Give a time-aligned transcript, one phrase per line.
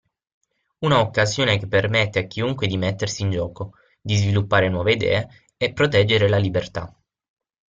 [0.79, 5.73] Una occasione che permette a chiunque di mettersi in gioco, di sviluppare nuove idee e
[5.73, 6.91] proteggere la libertà.